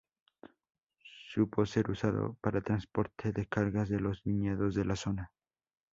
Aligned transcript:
Supo 1.29 1.67
ser 1.67 1.91
usado 1.91 2.35
para 2.41 2.63
transporte 2.63 3.31
de 3.33 3.45
cargas 3.45 3.87
de 3.87 3.99
los 3.99 4.23
viñedos 4.23 4.73
de 4.73 4.85
la 4.85 4.95
zona. 4.95 5.31